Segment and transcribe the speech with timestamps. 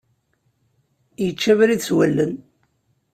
[1.23, 2.33] Yečča abrid s wallen.